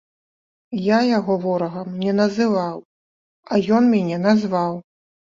[0.83, 2.77] Я яго ворагам не называў,
[3.51, 4.73] а ён мяне назваў!